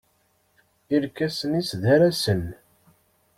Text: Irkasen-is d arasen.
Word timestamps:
Irkasen-is 0.95 1.69
d 1.81 1.83
arasen. 1.93 2.43